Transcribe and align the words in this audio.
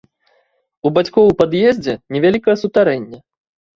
У 0.89 0.93
бацькоў 0.95 1.29
у 1.33 1.37
пад'ездзе 1.43 1.93
невялікае 2.17 2.57
сутарэнне. 2.63 3.17